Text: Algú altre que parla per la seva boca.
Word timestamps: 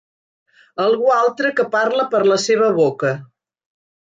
Algú 0.85 1.11
altre 1.15 1.51
que 1.59 1.67
parla 1.75 2.07
per 2.15 2.23
la 2.31 2.39
seva 2.47 2.71
boca. 2.81 3.15